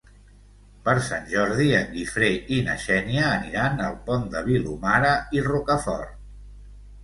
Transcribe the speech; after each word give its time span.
Per 0.87 0.95
Sant 1.07 1.27
Jordi 1.33 1.67
en 1.81 1.85
Guifré 1.97 2.31
i 2.57 2.63
na 2.71 2.79
Xènia 2.85 3.29
aniran 3.35 3.87
al 3.91 4.01
Pont 4.11 4.27
de 4.35 4.45
Vilomara 4.51 5.15
i 5.39 5.49
Rocafort. 5.53 6.21